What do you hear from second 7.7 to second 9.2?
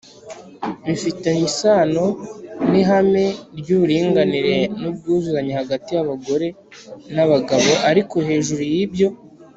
ariko hejuru y ibyo